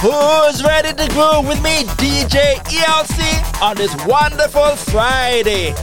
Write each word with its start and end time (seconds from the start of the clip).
Who's 0.00 0.64
ready 0.64 0.94
to 0.94 1.08
groove 1.12 1.46
with 1.46 1.62
me, 1.62 1.84
DJ 2.00 2.54
ELC, 2.72 3.60
on 3.60 3.76
this 3.76 3.94
wonderful 4.06 4.74
Friday? 4.74 5.74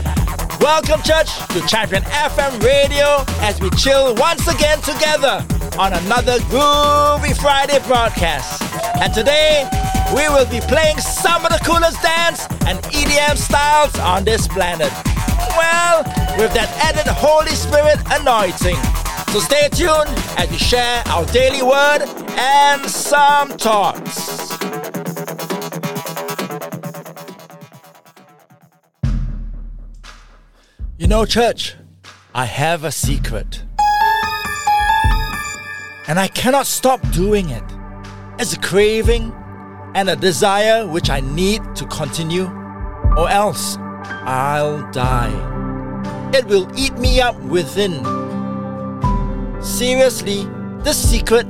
Welcome, 0.60 1.02
church, 1.02 1.30
to 1.50 1.64
Champion 1.68 2.02
FM 2.02 2.60
Radio 2.60 3.22
as 3.46 3.60
we 3.60 3.70
chill 3.78 4.16
once 4.16 4.48
again 4.48 4.80
together 4.80 5.46
on 5.78 5.92
another 5.92 6.38
Groovy 6.50 7.32
Friday 7.40 7.78
broadcast. 7.86 8.60
And 9.00 9.14
today, 9.14 9.70
we 10.12 10.28
will 10.28 10.50
be 10.50 10.58
playing 10.66 10.98
some 10.98 11.46
of 11.46 11.52
the 11.52 11.60
coolest 11.64 12.02
dance 12.02 12.44
and 12.66 12.80
EDM 12.90 13.36
styles 13.36 13.96
on 14.00 14.24
this 14.24 14.48
planet. 14.48 14.90
Well, 15.56 16.02
with 16.36 16.52
that 16.54 16.74
added 16.82 17.06
Holy 17.06 17.54
Spirit 17.54 18.00
anointing. 18.10 19.07
So 19.32 19.40
stay 19.40 19.68
tuned 19.68 20.08
as 20.38 20.50
we 20.50 20.56
share 20.56 21.02
our 21.06 21.26
daily 21.26 21.62
word 21.62 22.00
and 22.38 22.80
some 22.90 23.50
thoughts. 23.58 24.56
You 30.96 31.06
know, 31.06 31.26
church, 31.26 31.76
I 32.34 32.46
have 32.46 32.84
a 32.84 32.90
secret. 32.90 33.62
And 36.08 36.18
I 36.18 36.28
cannot 36.28 36.66
stop 36.66 37.00
doing 37.10 37.50
it. 37.50 37.64
It's 38.38 38.54
a 38.54 38.58
craving 38.60 39.34
and 39.94 40.08
a 40.08 40.16
desire 40.16 40.86
which 40.86 41.10
I 41.10 41.20
need 41.20 41.60
to 41.76 41.84
continue, 41.84 42.46
or 43.14 43.28
else 43.28 43.76
I'll 43.78 44.90
die. 44.90 46.30
It 46.32 46.46
will 46.46 46.66
eat 46.74 46.94
me 46.94 47.20
up 47.20 47.38
within 47.40 48.02
seriously 49.60 50.44
the 50.84 50.92
secret 50.92 51.46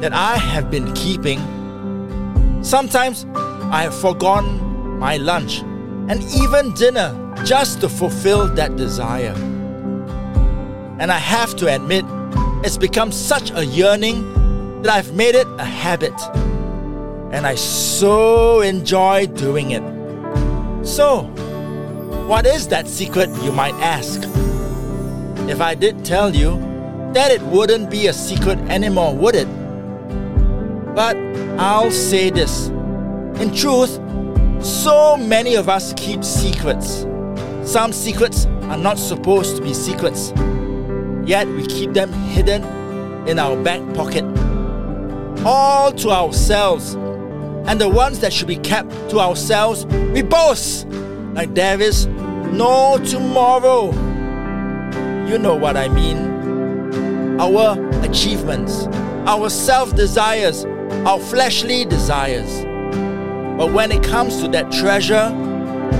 that 0.00 0.12
I 0.12 0.36
have 0.36 0.70
been 0.70 0.92
keeping. 0.94 1.40
Sometimes 2.62 3.26
I 3.34 3.82
have 3.82 3.94
forgone 3.94 4.98
my 4.98 5.16
lunch 5.16 5.60
and 6.08 6.22
even 6.34 6.74
dinner 6.74 7.14
just 7.44 7.80
to 7.80 7.88
fulfill 7.88 8.48
that 8.54 8.76
desire. 8.76 9.34
And 10.98 11.12
I 11.12 11.18
have 11.18 11.56
to 11.56 11.74
admit, 11.74 12.04
it's 12.64 12.76
become 12.76 13.12
such 13.12 13.50
a 13.52 13.64
yearning 13.64 14.82
that 14.82 14.92
I've 14.92 15.14
made 15.14 15.34
it 15.34 15.46
a 15.58 15.64
habit. 15.64 16.14
And 17.32 17.46
I 17.46 17.54
so 17.54 18.60
enjoy 18.60 19.26
doing 19.26 19.70
it. 19.70 19.82
So, 20.84 21.22
what 22.26 22.46
is 22.46 22.68
that 22.68 22.88
secret, 22.88 23.30
you 23.42 23.52
might 23.52 23.74
ask? 23.74 24.22
If 25.48 25.60
I 25.60 25.74
did 25.74 26.04
tell 26.04 26.34
you, 26.34 26.69
then 27.12 27.32
it 27.32 27.42
wouldn't 27.42 27.90
be 27.90 28.06
a 28.06 28.12
secret 28.12 28.58
anymore, 28.70 29.16
would 29.16 29.34
it? 29.34 29.48
But 30.94 31.16
I'll 31.58 31.90
say 31.90 32.30
this. 32.30 32.68
In 33.40 33.52
truth, 33.52 33.98
so 34.64 35.16
many 35.16 35.56
of 35.56 35.68
us 35.68 35.92
keep 35.96 36.22
secrets. 36.22 37.06
Some 37.64 37.92
secrets 37.92 38.46
are 38.62 38.76
not 38.76 38.98
supposed 38.98 39.56
to 39.56 39.62
be 39.62 39.74
secrets, 39.74 40.32
yet 41.26 41.48
we 41.48 41.66
keep 41.66 41.94
them 41.94 42.12
hidden 42.12 42.62
in 43.26 43.38
our 43.38 43.60
back 43.62 43.80
pocket, 43.94 44.24
all 45.44 45.90
to 45.92 46.10
ourselves. 46.10 46.94
And 47.66 47.80
the 47.80 47.88
ones 47.88 48.20
that 48.20 48.32
should 48.32 48.48
be 48.48 48.56
kept 48.56 48.90
to 49.10 49.18
ourselves, 49.18 49.84
we 49.86 50.22
boast 50.22 50.86
like 51.34 51.54
there 51.54 51.80
is 51.80 52.06
no 52.06 52.98
tomorrow. 53.04 53.86
You 55.26 55.38
know 55.38 55.56
what 55.56 55.76
I 55.76 55.88
mean 55.88 56.29
our 57.40 57.80
achievements, 58.04 58.86
our 59.26 59.48
self 59.48 59.96
desires, 59.96 60.66
our 61.06 61.18
fleshly 61.18 61.86
desires. 61.86 62.64
But 63.56 63.72
when 63.72 63.90
it 63.90 64.02
comes 64.02 64.42
to 64.42 64.48
that 64.48 64.70
treasure 64.70 65.30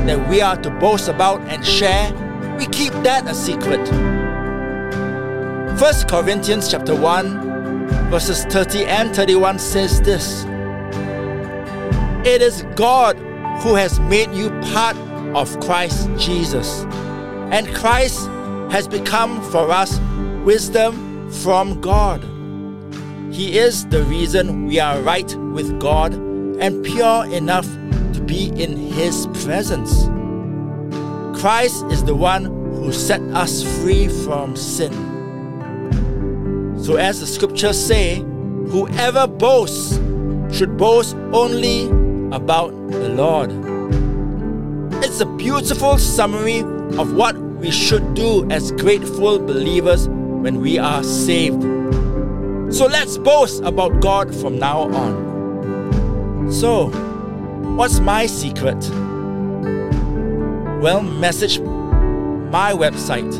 that 0.04 0.28
we 0.28 0.42
are 0.42 0.56
to 0.56 0.70
boast 0.72 1.08
about 1.08 1.40
and 1.48 1.64
share, 1.66 2.12
we 2.58 2.66
keep 2.66 2.92
that 3.04 3.26
a 3.26 3.34
secret. 3.34 3.80
1 5.80 6.08
Corinthians 6.08 6.70
chapter 6.70 6.94
1 6.94 7.88
verses 8.10 8.44
30 8.44 8.84
and 8.84 9.16
31 9.16 9.58
says 9.58 10.02
this 10.02 10.44
It 12.26 12.42
is 12.42 12.64
God 12.74 13.16
who 13.62 13.74
has 13.76 13.98
made 14.00 14.30
you 14.32 14.50
part 14.72 14.96
of 15.34 15.58
Christ 15.60 16.10
Jesus. 16.18 16.84
And 17.50 17.66
Christ 17.74 18.26
has 18.70 18.86
become 18.86 19.40
for 19.50 19.70
us 19.70 19.98
wisdom 20.44 21.09
from 21.30 21.80
God. 21.80 22.22
He 23.32 23.58
is 23.58 23.86
the 23.86 24.02
reason 24.04 24.66
we 24.66 24.80
are 24.80 25.00
right 25.00 25.34
with 25.52 25.78
God 25.80 26.12
and 26.14 26.84
pure 26.84 27.26
enough 27.26 27.66
to 28.14 28.20
be 28.20 28.48
in 28.48 28.76
His 28.76 29.26
presence. 29.44 30.06
Christ 31.40 31.84
is 31.86 32.04
the 32.04 32.14
one 32.14 32.44
who 32.44 32.92
set 32.92 33.20
us 33.32 33.62
free 33.80 34.08
from 34.08 34.56
sin. 34.56 34.92
So, 36.82 36.96
as 36.96 37.20
the 37.20 37.26
scriptures 37.26 37.78
say, 37.78 38.16
whoever 38.68 39.26
boasts 39.26 39.96
should 40.56 40.76
boast 40.76 41.14
only 41.32 41.86
about 42.34 42.70
the 42.90 43.08
Lord. 43.10 43.52
It's 45.04 45.20
a 45.20 45.26
beautiful 45.26 45.98
summary 45.98 46.60
of 46.98 47.14
what 47.14 47.36
we 47.38 47.70
should 47.70 48.14
do 48.14 48.50
as 48.50 48.72
grateful 48.72 49.38
believers 49.38 50.08
when 50.42 50.60
we 50.60 50.78
are 50.78 51.02
saved. 51.02 51.62
So 52.72 52.86
let's 52.86 53.18
boast 53.18 53.62
about 53.62 54.00
God 54.00 54.34
from 54.34 54.58
now 54.58 54.82
on. 54.82 56.50
So, 56.50 56.88
what's 57.76 58.00
my 58.00 58.26
secret? 58.26 58.78
Well, 60.80 61.02
message 61.02 61.60
my 61.60 62.72
website 62.72 63.32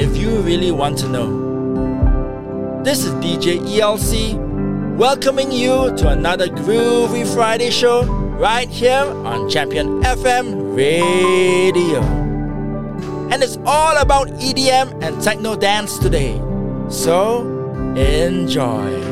if 0.00 0.16
you 0.16 0.40
really 0.40 0.72
want 0.72 0.98
to 0.98 1.08
know. 1.08 2.82
This 2.82 3.04
is 3.04 3.12
DJ 3.14 3.60
ELC 3.60 4.96
welcoming 4.96 5.52
you 5.52 5.94
to 5.96 6.08
another 6.08 6.48
Groovy 6.48 7.26
Friday 7.34 7.70
show 7.70 8.04
right 8.38 8.68
here 8.68 9.04
on 9.24 9.48
Champion 9.48 10.02
FM 10.02 10.76
Radio 10.76 12.19
and 13.30 13.42
it's 13.42 13.58
all 13.64 13.96
about 13.96 14.28
EDM 14.28 15.02
and 15.02 15.22
techno 15.22 15.56
dance 15.56 15.98
today. 15.98 16.38
So, 16.88 17.46
enjoy. 17.96 19.09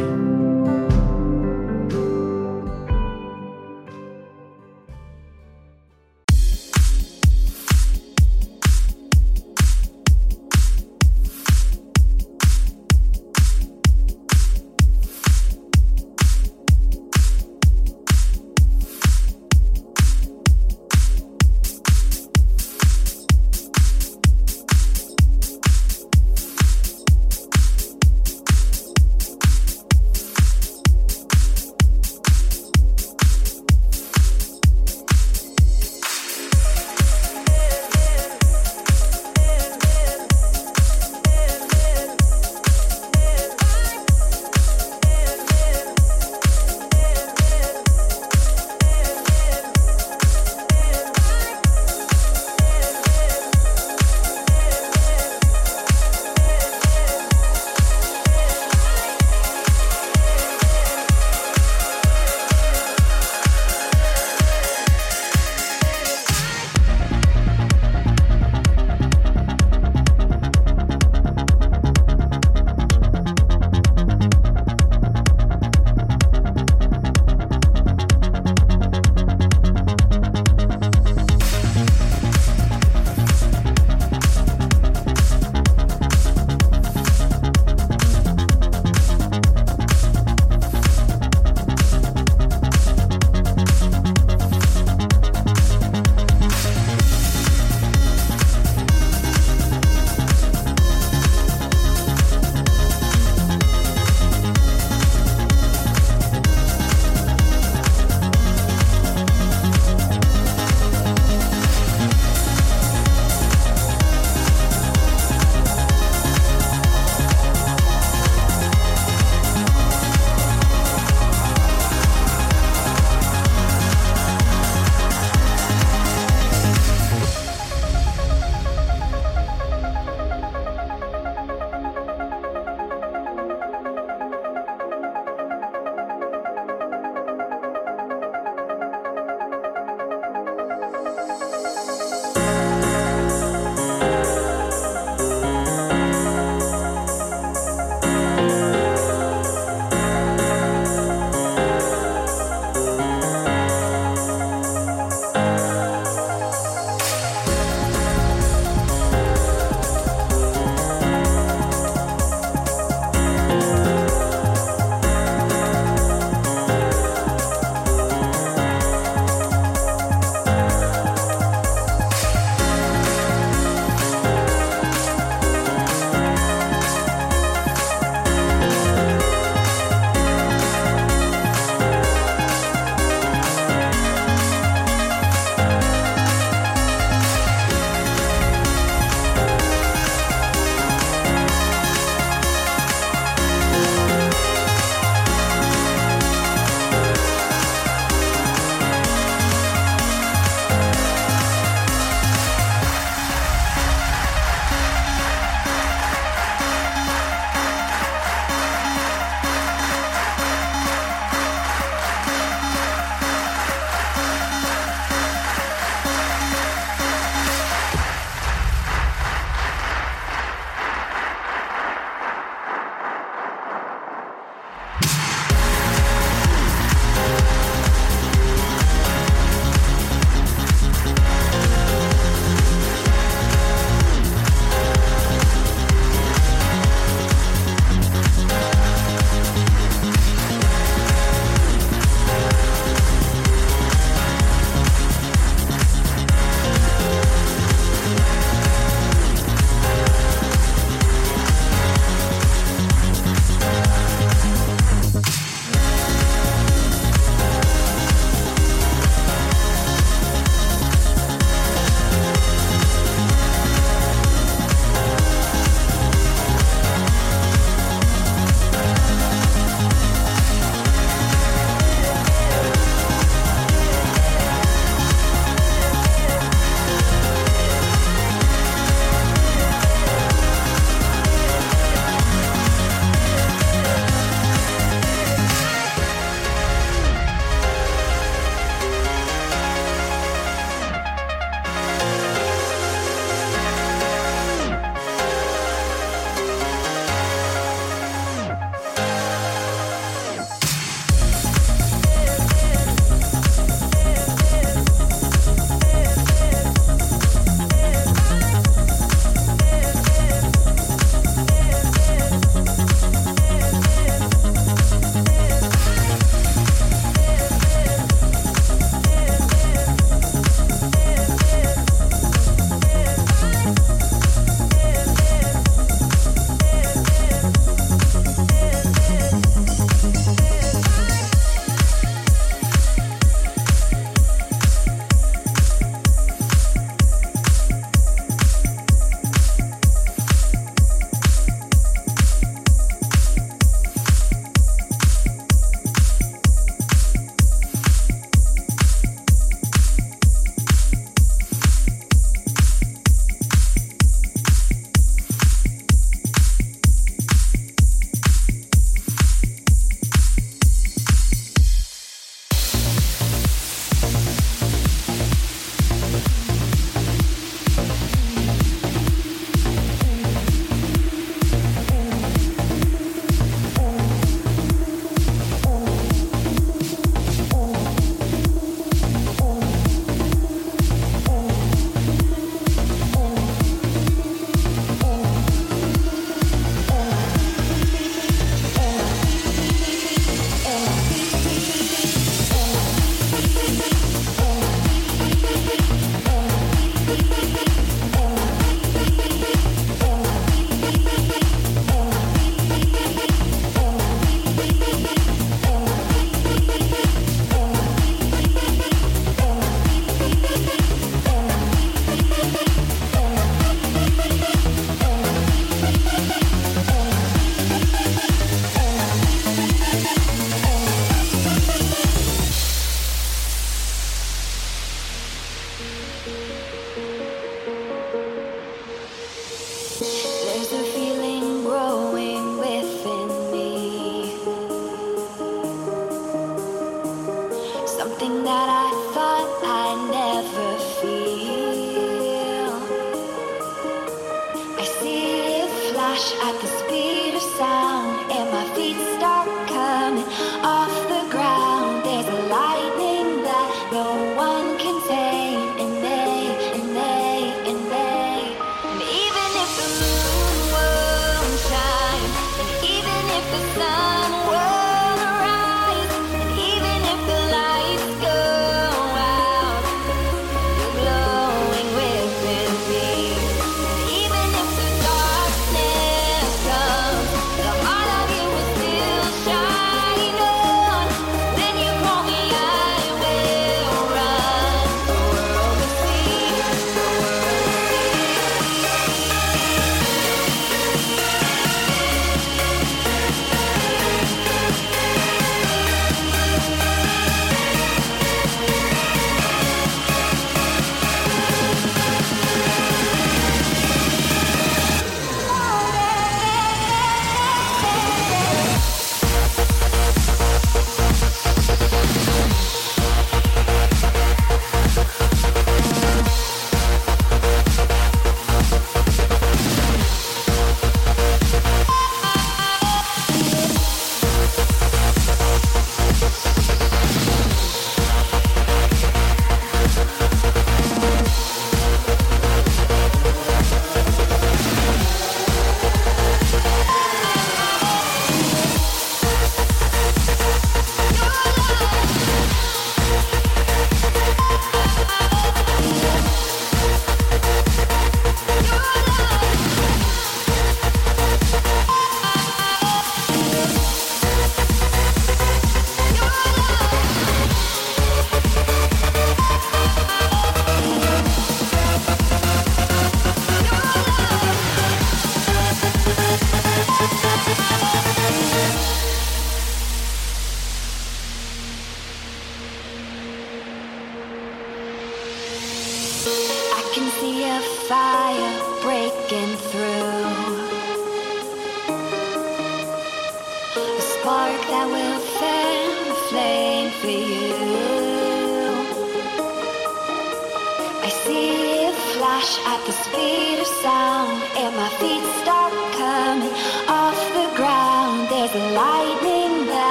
fire 577.88 578.82
breaking 578.82 579.56
through. 579.56 580.47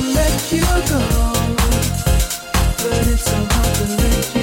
let 0.00 0.52
you 0.52 0.62
go, 0.62 1.00
but 2.82 3.06
it's 3.08 3.22
so 3.22 3.36
hard 3.36 3.74
to 3.76 3.96
let 3.96 4.34
you. 4.34 4.39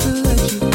to 0.00 0.22
let 0.22 0.52
you 0.52 0.73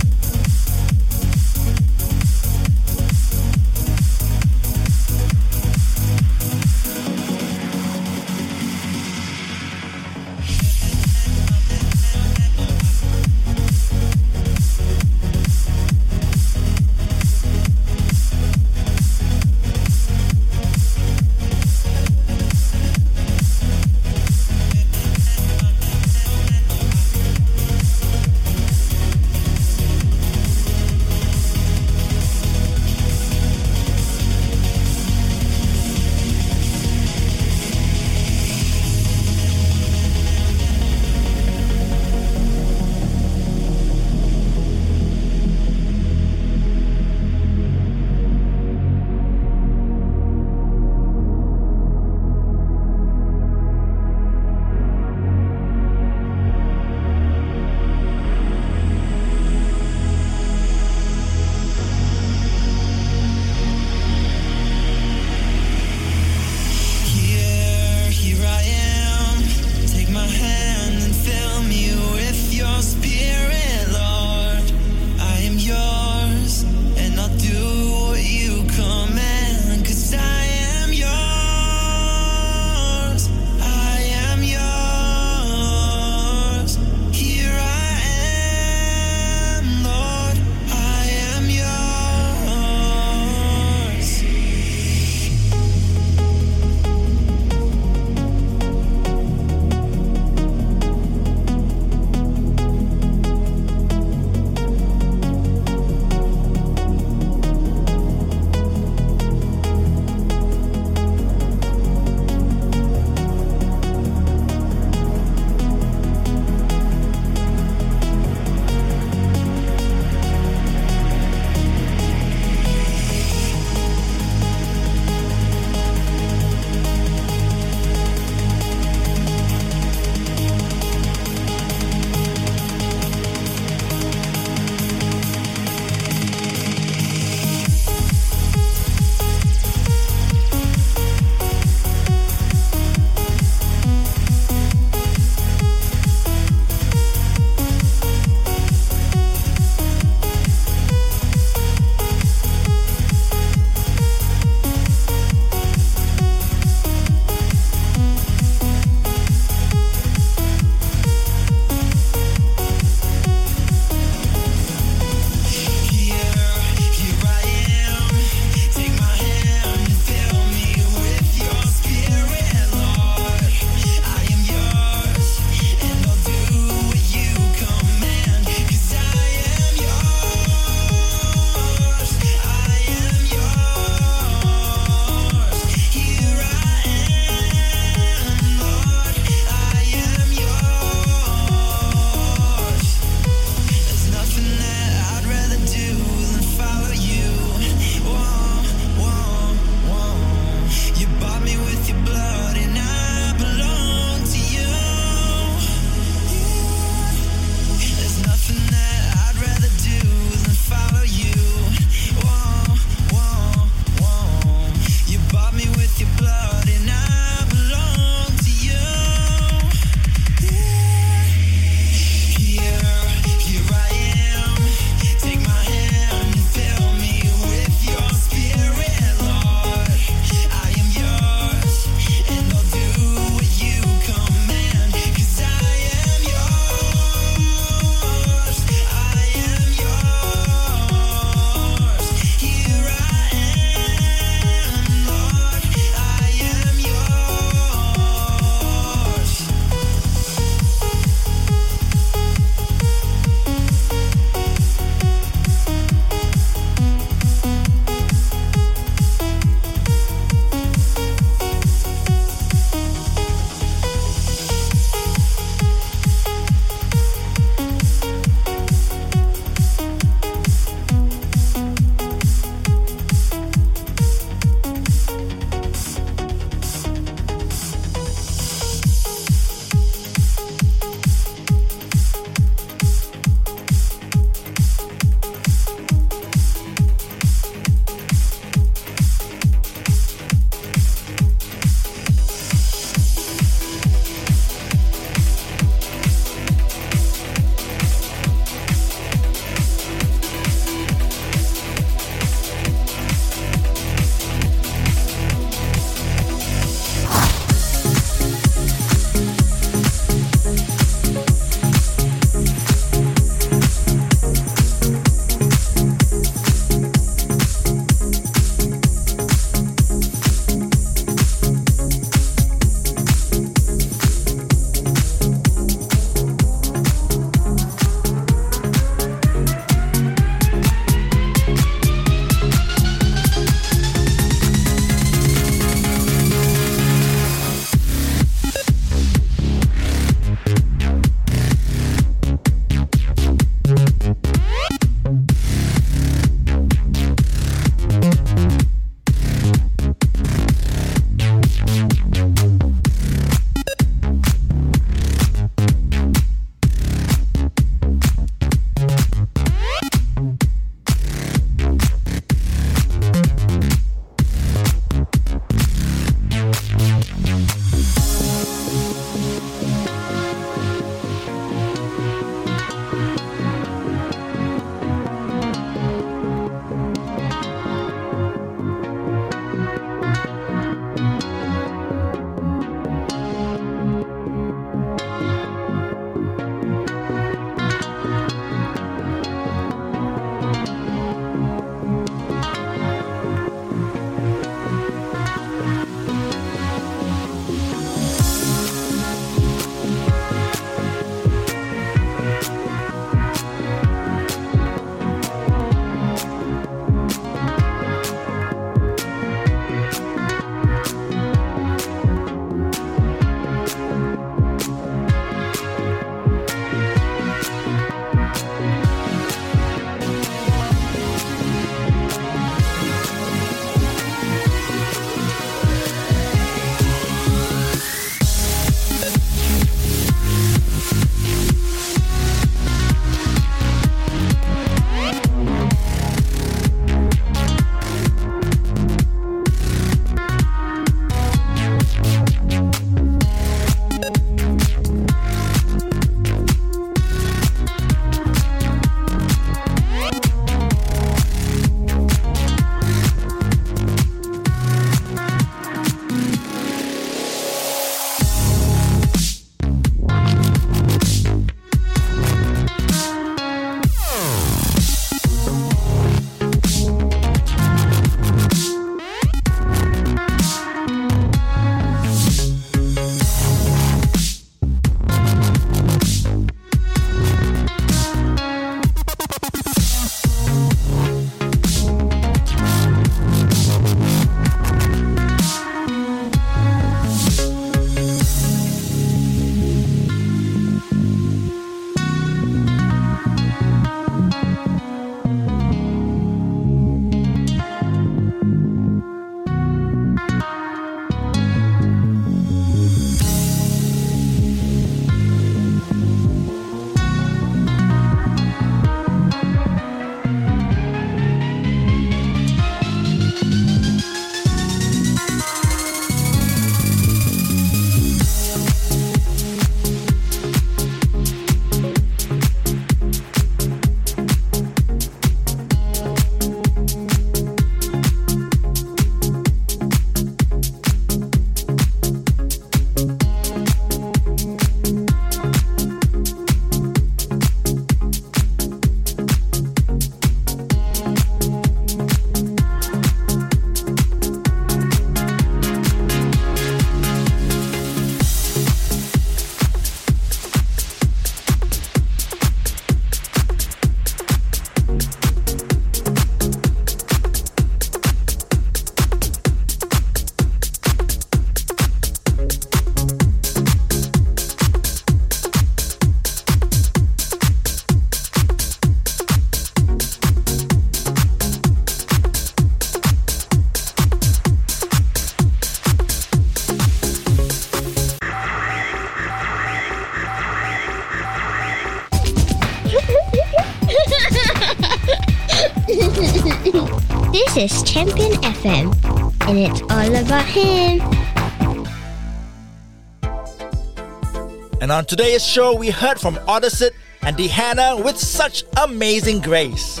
And 594.88 594.92
on 594.94 595.04
today's 595.04 595.44
show, 595.44 595.74
we 595.74 595.90
heard 595.90 596.18
from 596.18 596.38
Odyssey 596.48 596.88
and 597.20 597.36
Dehanna 597.36 598.02
with 598.02 598.16
such 598.16 598.64
amazing 598.82 599.40
grace. 599.40 600.00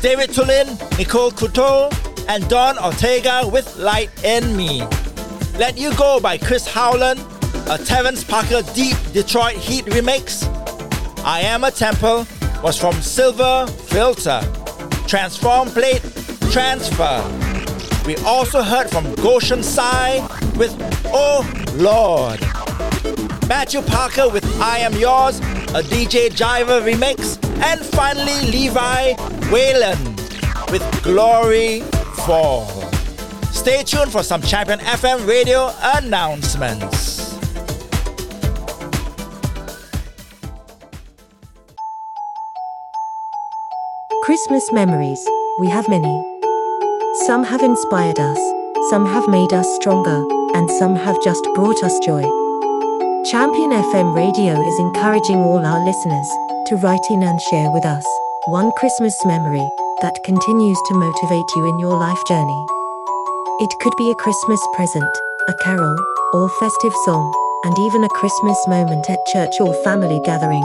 David 0.00 0.30
Tulin, 0.30 0.78
Nicole 0.96 1.30
Couteau, 1.30 1.92
and 2.26 2.48
Don 2.48 2.78
Ortega 2.78 3.46
with 3.46 3.76
Light 3.76 4.08
in 4.24 4.56
Me. 4.56 4.80
Let 5.58 5.76
You 5.76 5.94
Go 5.94 6.20
by 6.20 6.38
Chris 6.38 6.66
Howland, 6.66 7.20
a 7.68 7.76
Terrence 7.76 8.24
Parker 8.24 8.62
Deep 8.72 8.96
Detroit 9.12 9.56
Heat 9.56 9.84
remix. 9.84 10.42
I 11.22 11.40
Am 11.40 11.64
a 11.64 11.70
Temple 11.70 12.26
was 12.62 12.78
from 12.78 12.94
Silver 13.02 13.66
Filter. 13.66 14.40
Transform 15.06 15.68
Plate 15.68 16.00
Transfer. 16.50 17.22
We 18.06 18.16
also 18.24 18.62
heard 18.62 18.88
from 18.88 19.14
Goshen 19.16 19.62
Sai 19.62 20.26
with 20.56 20.74
Oh 21.12 21.44
Lord. 21.74 22.47
Matthew 23.48 23.80
Parker 23.80 24.28
with 24.28 24.44
I 24.60 24.80
Am 24.80 24.92
Yours, 24.92 25.38
a 25.40 25.82
DJ 25.82 26.28
Jiver 26.28 26.82
remix, 26.82 27.42
and 27.62 27.80
finally 27.80 28.38
Levi 28.42 29.14
Whalen 29.50 30.16
with 30.70 31.02
Glory 31.02 31.80
Fall. 32.26 32.66
Stay 33.50 33.82
tuned 33.84 34.12
for 34.12 34.22
some 34.22 34.42
Champion 34.42 34.80
FM 34.80 35.26
radio 35.26 35.72
announcements. 35.82 37.38
Christmas 44.24 44.70
memories, 44.72 45.26
we 45.58 45.68
have 45.68 45.88
many. 45.88 46.22
Some 47.24 47.44
have 47.44 47.62
inspired 47.62 48.20
us, 48.20 48.38
some 48.90 49.06
have 49.06 49.26
made 49.26 49.54
us 49.54 49.66
stronger, 49.76 50.22
and 50.54 50.70
some 50.72 50.94
have 50.94 51.16
just 51.22 51.42
brought 51.54 51.82
us 51.82 51.98
joy. 52.00 52.47
Champion 53.30 53.70
FM 53.72 54.14
Radio 54.16 54.58
is 54.58 54.80
encouraging 54.80 55.36
all 55.36 55.66
our 55.66 55.84
listeners 55.84 56.26
to 56.66 56.76
write 56.76 57.10
in 57.10 57.22
and 57.22 57.38
share 57.38 57.70
with 57.72 57.84
us 57.84 58.06
one 58.46 58.72
Christmas 58.78 59.22
memory 59.26 59.68
that 60.00 60.18
continues 60.24 60.78
to 60.86 60.94
motivate 60.94 61.44
you 61.54 61.68
in 61.68 61.78
your 61.78 61.98
life 61.98 62.24
journey. 62.26 62.66
It 63.60 63.68
could 63.82 63.92
be 63.98 64.10
a 64.10 64.14
Christmas 64.14 64.66
present, 64.74 65.14
a 65.46 65.52
carol, 65.62 65.94
or 66.32 66.48
festive 66.58 66.94
song, 67.04 67.30
and 67.64 67.78
even 67.78 68.02
a 68.02 68.08
Christmas 68.08 68.66
moment 68.66 69.10
at 69.10 69.18
church 69.26 69.60
or 69.60 69.74
family 69.84 70.22
gathering. 70.24 70.64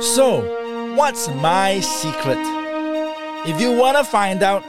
So, 0.03 0.97
what's 0.97 1.29
my 1.29 1.79
secret? 1.79 2.60
If 3.47 3.59
you 3.59 3.72
want 3.72 3.97
to 3.97 4.05
find 4.05 4.43
out, 4.43 4.62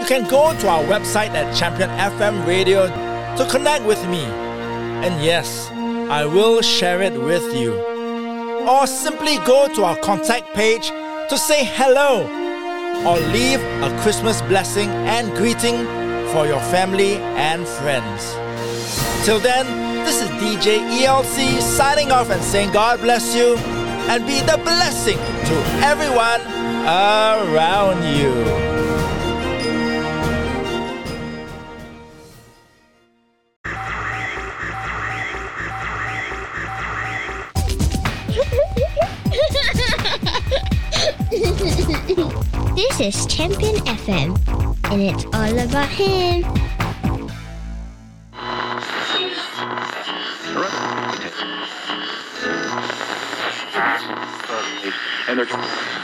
you 0.00 0.06
can 0.06 0.26
go 0.26 0.58
to 0.58 0.68
our 0.68 0.82
website 0.84 1.34
at 1.34 1.54
Champion 1.54 1.90
FM 1.90 2.46
Radio 2.46 2.86
to 3.36 3.46
connect 3.50 3.84
with 3.84 4.02
me. 4.08 4.24
And 5.04 5.22
yes, 5.22 5.68
I 6.08 6.24
will 6.24 6.62
share 6.62 7.02
it 7.02 7.12
with 7.12 7.54
you. 7.54 7.74
Or 8.66 8.86
simply 8.86 9.36
go 9.44 9.68
to 9.74 9.84
our 9.84 9.98
contact 9.98 10.54
page 10.54 10.88
to 10.88 11.36
say 11.36 11.62
hello 11.62 12.24
or 13.06 13.20
leave 13.32 13.60
a 13.82 13.94
Christmas 14.00 14.40
blessing 14.42 14.88
and 14.88 15.30
greeting 15.36 15.84
for 16.32 16.46
your 16.46 16.60
family 16.72 17.16
and 17.36 17.68
friends. 17.68 18.32
Till 19.26 19.40
then, 19.40 19.66
this 20.06 20.22
is 20.22 20.28
DJ 20.40 20.80
ELC 21.02 21.60
signing 21.60 22.10
off 22.10 22.30
and 22.30 22.42
saying 22.42 22.72
God 22.72 23.00
bless 23.00 23.34
you 23.34 23.58
and 24.08 24.26
be 24.26 24.40
the 24.40 24.58
blessing 24.64 25.18
to 25.18 25.54
everyone 25.84 26.59
around 26.82 28.02
you. 28.16 28.30
this 42.74 43.00
is 43.00 43.26
Champion 43.26 43.76
FM, 43.84 44.38
and 44.90 45.02
it's 45.02 45.24
all 45.26 45.58
about 45.58 45.88
him. 45.88 46.44
and 55.28 55.38
they're 55.38 55.99